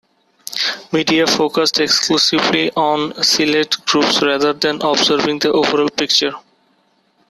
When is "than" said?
4.51-4.81